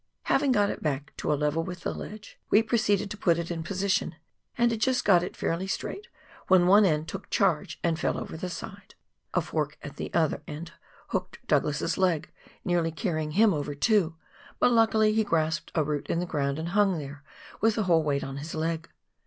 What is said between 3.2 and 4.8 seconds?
it in position, and